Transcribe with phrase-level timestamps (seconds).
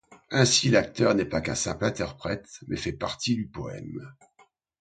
[0.31, 4.15] Ainsi, l'acteur n’est pas qu'un simple interprète mais fait partie du poème.